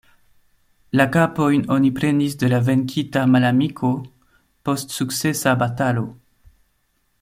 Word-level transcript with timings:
La 0.99 1.05
kapojn 1.15 1.65
oni 1.75 1.91
prenis 1.99 2.37
de 2.45 2.49
la 2.55 2.61
venkita 2.71 3.25
malamiko, 3.35 3.93
post 4.69 4.99
sukcesa 5.01 5.59
batalo. 5.65 6.09